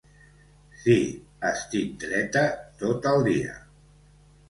Sí. 0.83 0.95
Estic 1.51 1.93
dreta 2.07 2.45
tot 2.83 3.11
el 3.15 3.25
dia 3.33 3.57